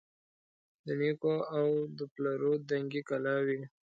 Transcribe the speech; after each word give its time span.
د 0.85 0.87
نیکو 1.01 1.33
او 1.57 1.67
د 1.97 1.99
پلرو 2.13 2.53
دنګي 2.69 3.01
کلاوي 3.09 3.61